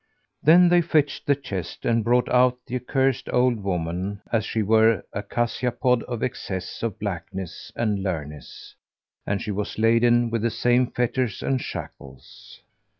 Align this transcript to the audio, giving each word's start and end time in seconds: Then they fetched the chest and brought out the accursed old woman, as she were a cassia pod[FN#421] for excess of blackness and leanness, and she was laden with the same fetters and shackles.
Then 0.41 0.67
they 0.69 0.81
fetched 0.81 1.27
the 1.27 1.35
chest 1.35 1.85
and 1.85 2.03
brought 2.03 2.27
out 2.29 2.57
the 2.65 2.75
accursed 2.75 3.29
old 3.31 3.61
woman, 3.63 4.23
as 4.31 4.43
she 4.43 4.63
were 4.63 5.03
a 5.13 5.21
cassia 5.21 5.71
pod[FN#421] 5.71 6.05
for 6.17 6.25
excess 6.25 6.81
of 6.81 6.97
blackness 6.97 7.71
and 7.75 8.01
leanness, 8.01 8.73
and 9.27 9.39
she 9.43 9.51
was 9.51 9.77
laden 9.77 10.31
with 10.31 10.41
the 10.41 10.49
same 10.49 10.87
fetters 10.87 11.43
and 11.43 11.61
shackles. 11.61 12.61